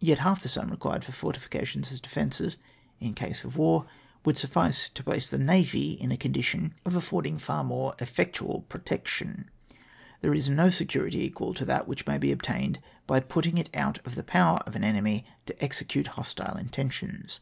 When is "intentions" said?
16.58-17.40